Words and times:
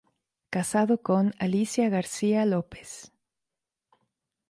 Casado 0.49 1.03
con: 1.03 1.35
Alicia 1.37 1.87
García 1.87 2.43
López. 2.47 3.11